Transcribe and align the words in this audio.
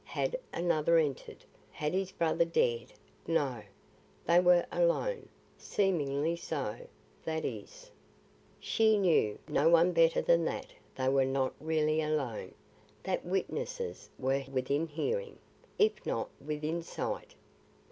Had 0.17 0.35
another 0.51 0.97
entered? 0.97 1.45
Had 1.69 1.93
his 1.93 2.11
brother 2.11 2.43
dared 2.43 2.91
No, 3.27 3.61
they 4.25 4.39
were 4.39 4.65
alone; 4.71 5.29
seemingly 5.59 6.35
so, 6.35 6.75
that 7.23 7.45
is. 7.45 7.91
She 8.59 8.97
knew, 8.97 9.37
no 9.47 9.69
one 9.69 9.91
better 9.91 10.23
that 10.23 10.65
they 10.95 11.07
were 11.07 11.23
not 11.25 11.53
really 11.59 12.01
alone, 12.01 12.55
that 13.03 13.23
witnesses 13.23 14.09
were 14.17 14.43
within 14.51 14.87
hearing, 14.87 15.37
if 15.77 16.03
not 16.03 16.31
within 16.43 16.81
sight. 16.81 17.35